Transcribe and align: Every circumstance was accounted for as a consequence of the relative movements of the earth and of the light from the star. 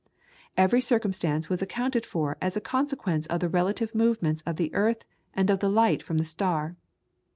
Every 0.57 0.81
circumstance 0.81 1.47
was 1.47 1.61
accounted 1.61 2.07
for 2.07 2.35
as 2.41 2.57
a 2.57 2.59
consequence 2.59 3.27
of 3.27 3.39
the 3.39 3.49
relative 3.49 3.93
movements 3.93 4.41
of 4.47 4.55
the 4.55 4.73
earth 4.73 5.05
and 5.35 5.47
of 5.51 5.59
the 5.59 5.69
light 5.69 6.01
from 6.01 6.17
the 6.17 6.25
star. 6.25 6.75